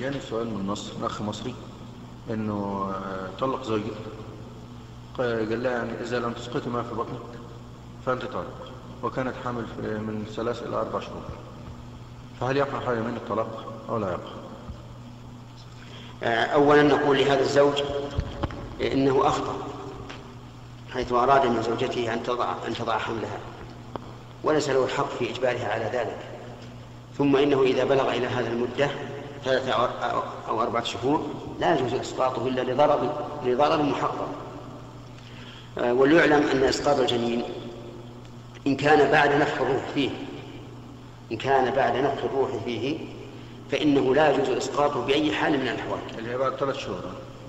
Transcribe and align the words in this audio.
جاني 0.00 0.20
سؤال 0.20 0.46
من 0.46 0.66
مصر 0.66 0.92
أخ 1.02 1.22
مصري 1.22 1.54
إنه 2.30 2.90
آه، 2.94 3.28
طلق 3.40 3.62
زوجته 3.62 3.90
قال 5.18 5.62
لها 5.62 5.72
يعني 5.72 6.00
إذا 6.00 6.18
لم 6.18 6.32
تسقطي 6.32 6.70
ما 6.70 6.82
في 6.82 6.94
بطنك 6.94 7.20
فأنت 8.06 8.24
طالق 8.24 8.72
وكانت 9.02 9.34
حامل 9.44 9.64
من 9.82 10.24
ثلاث 10.36 10.62
إلى 10.62 10.76
أربع 10.76 11.00
شهور. 11.00 11.22
فهل 12.40 12.56
يقع 12.56 12.80
حاجة 12.80 13.00
من 13.00 13.16
الطلاق 13.16 13.64
أو 13.88 13.98
لا 13.98 14.10
يقع؟ 14.10 14.32
آه، 16.22 16.44
أولا 16.44 16.82
نقول 16.82 17.18
لهذا 17.18 17.40
الزوج 17.40 17.82
إنه 18.80 19.28
أخطأ 19.28 19.56
حيث 20.92 21.12
أراد 21.12 21.46
من 21.46 21.62
زوجته 21.62 22.14
أن 22.14 22.22
تضع 22.22 22.54
أن 22.68 22.74
تضع 22.74 22.98
حملها 22.98 23.38
وليس 24.44 24.68
له 24.68 24.84
الحق 24.84 25.08
في 25.08 25.30
إجبارها 25.30 25.72
على 25.72 25.84
ذلك. 25.84 26.18
ثم 27.18 27.36
إنه 27.36 27.62
إذا 27.62 27.84
بلغ 27.84 28.10
إلى 28.10 28.26
هذا 28.26 28.48
المدة 28.48 28.90
ثلاثة 29.44 29.72
أو- 29.72 30.48
أربعة 30.50 30.84
شهور 30.84 31.26
لا 31.60 31.74
يجوز 31.78 31.94
إسقاطه 31.94 32.46
إلا 32.48 32.60
لضرر 32.72 33.12
لضرر 33.46 33.82
محقق. 33.82 34.28
آه، 35.78 35.92
وليعلم 35.94 36.46
أن 36.52 36.62
إسقاط 36.64 36.98
الجنين 36.98 37.42
إن 38.66 38.76
كان 38.76 39.10
بعد 39.12 39.32
نفخ 39.34 39.60
الروح 39.60 39.82
فيه 39.94 40.10
إن 41.32 41.36
كان 41.36 41.70
بعد 41.70 41.96
نفخ 41.96 42.24
الروح 42.24 42.50
فيه 42.64 42.98
فإنه 43.70 44.14
لا 44.14 44.30
يجوز 44.34 44.48
إسقاطه 44.50 45.06
بأي 45.06 45.32
حال 45.32 45.52
من 45.52 45.68
الأحوال. 45.68 45.98
اللي 46.18 46.30
هي 46.30 46.36
بعد 46.38 46.56
ثلاث 46.56 46.76
شهور. 46.76 47.00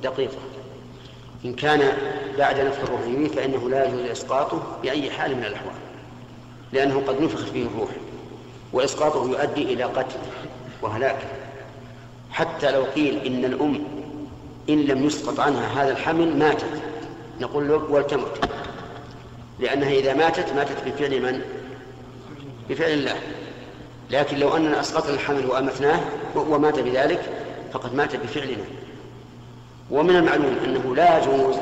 دقيقة. 0.04 0.38
إن 1.46 1.54
كان 1.54 1.98
بعد 2.38 2.60
نفخ 2.60 2.80
الروح 2.84 3.02
فيه 3.02 3.28
فإنه 3.28 3.70
لا 3.70 3.86
يجوز 3.88 4.00
إسقاطه 4.00 4.62
بأي 4.84 5.12
حال 5.12 5.36
من 5.36 5.46
الأحوال 5.46 5.74
لأنه 6.74 7.02
قد 7.08 7.22
نفخ 7.22 7.46
فيه 7.46 7.66
الروح 7.66 7.90
وإسقاطه 8.74 9.30
يؤدي 9.30 9.74
إلى 9.74 9.84
قتل 9.84 10.16
وهلاك. 10.82 11.28
حتى 12.34 12.72
لو 12.72 12.84
قيل 12.84 13.26
إن 13.26 13.46
الأم 13.46 13.84
إن 14.70 14.82
لم 14.82 15.06
يسقط 15.06 15.40
عنها 15.40 15.84
هذا 15.84 15.92
الحمل 15.92 16.38
ماتت. 16.38 16.82
نقول 17.40 17.68
له 17.68 17.76
ولتمت 17.76 18.50
لأنها 19.60 19.90
إذا 19.90 20.14
ماتت 20.14 20.54
ماتت 20.54 20.84
بفعل 20.86 21.22
من؟ 21.22 21.42
بفعل 22.70 22.90
الله. 22.90 23.16
لكن 24.10 24.38
لو 24.38 24.58
أننا 24.58 24.80
أسقطنا 24.80 25.14
الحمل 25.14 25.46
وأمتناه 25.46 26.00
ومات 26.36 26.80
بذلك 26.80 27.22
فقد 27.74 27.96
مات 27.96 28.16
بفعلنا. 28.16 28.64
ومن 29.92 30.16
المعلوم 30.16 30.58
أنه 30.66 30.96
لا 30.96 31.20
يجوز 31.20 31.56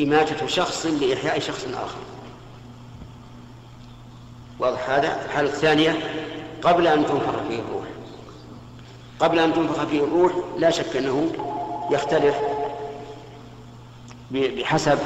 إماتة 0.00 0.46
شخص 0.46 0.86
لإحياء 0.86 1.38
شخص 1.38 1.66
آخر. 1.74 2.00
واضح 4.58 4.90
هذا؟ 4.90 5.24
الحالة 5.24 5.48
الثانية 5.48 5.98
قبل 6.62 6.86
أن 6.86 7.06
تنفخ 7.06 7.42
فيه 7.48 7.58
الروح. 7.58 7.84
قبل 9.20 9.38
أن 9.38 9.54
تنفخ 9.54 9.84
فيه 9.84 10.04
الروح 10.04 10.32
لا 10.56 10.70
شك 10.70 10.96
أنه 10.96 11.32
يختلف 11.90 12.36
بحسب 14.30 14.98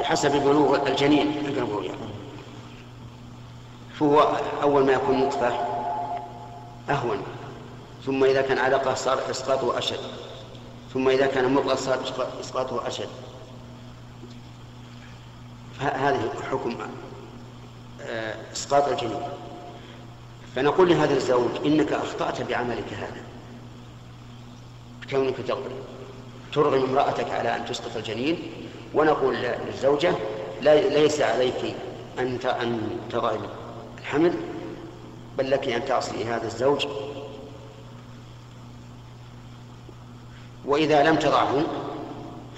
بحسب 0.00 0.32
بلوغ 0.32 0.88
الجنين 0.88 1.46
البلوغ 1.46 1.88
فهو 4.00 4.36
أول 4.62 4.84
ما 4.84 4.92
يكون 4.92 5.20
نطفة 5.20 5.52
أهون. 6.90 7.22
ثم 8.06 8.24
إذا 8.24 8.42
كان 8.42 8.58
علقة 8.58 8.94
صار 8.94 9.30
إسقاطه 9.30 9.78
أشد. 9.78 10.00
ثم 10.94 11.08
إذا 11.08 11.26
كان 11.26 11.54
مضغة 11.54 11.74
صار 11.74 11.98
إسقاطه 12.40 12.86
أشد. 12.86 13.08
فهذه 15.80 16.30
حكم 16.50 16.76
آه، 18.02 18.36
إسقاط 18.52 18.88
الجنين. 18.88 19.22
فنقول 20.54 20.88
لهذا 20.88 21.14
الزوج 21.14 21.50
إنك 21.66 21.92
أخطأت 21.92 22.42
بعملك 22.42 22.92
هذا. 22.92 23.22
كونك 25.10 25.36
تغرم 25.48 25.72
ترغم 26.52 26.84
امرأتك 26.84 27.30
على 27.30 27.56
أن 27.56 27.64
تسقط 27.64 27.96
الجنين 27.96 28.38
ونقول 28.94 29.36
للزوجة 29.66 30.14
ليس 30.62 31.20
عليك 31.20 31.74
أن 32.18 32.38
أن 32.62 32.98
تضعي 33.10 33.38
الحمل 33.98 34.34
بل 35.38 35.50
لك 35.50 35.68
أن 35.68 35.84
تعصي 35.84 36.24
هذا 36.24 36.46
الزوج. 36.46 36.86
وإذا 40.64 41.02
لم 41.02 41.16
تضعه 41.16 41.62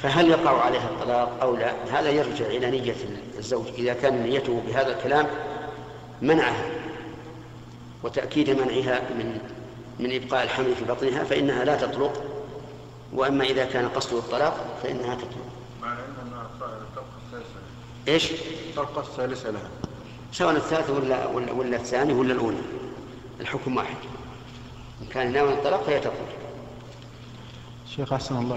فهل 0.02 0.30
يقع 0.30 0.60
عليها 0.60 0.88
الطلاق 0.88 1.38
أو 1.42 1.56
لا؟ 1.56 1.72
هذا 1.92 2.10
يرجع 2.10 2.46
إلى 2.46 2.70
نية 2.70 2.94
الزوج. 3.38 3.66
إذا 3.78 3.94
كان 3.94 4.22
نيته 4.22 4.62
بهذا 4.66 4.96
الكلام 4.96 5.26
منعها. 6.22 6.64
وتأكيد 8.02 8.50
منعها 8.50 9.00
من 9.00 9.38
من 9.98 10.14
إبقاء 10.14 10.44
الحمل 10.44 10.74
في 10.74 10.84
بطنها 10.84 11.24
فإنها 11.24 11.64
لا 11.64 11.76
تطلق. 11.76 12.22
وأما 13.12 13.44
إذا 13.44 13.64
كان 13.64 13.88
قصده 13.88 14.18
الطلاق 14.18 14.78
فإنها 14.82 15.14
تطلق. 15.14 15.46
مع 15.82 15.92
أنها 15.92 16.42
الطلقة 16.42 17.04
الثالثة. 17.26 17.60
إيش؟ 18.08 18.32
الطلقة 18.70 19.00
الثالثة 19.00 19.50
لها. 19.50 19.70
سواء 20.32 20.56
الثالثة 20.56 20.92
ولا 20.92 21.26
ولا, 21.26 21.52
ولا 21.52 21.76
الثانية 21.76 22.14
ولا 22.14 22.32
الأولى. 22.32 22.60
الحكم 23.40 23.76
واحد. 23.76 23.96
إن 25.02 25.06
كان 25.06 25.32
ناوي 25.32 25.52
الطلاق 25.52 25.82
فهي 25.82 26.00
تطلق. 26.00 26.28
شيخ 27.96 28.12
أحسن 28.12 28.36
الله 28.36 28.56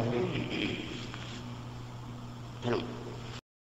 إليك. 2.66 2.84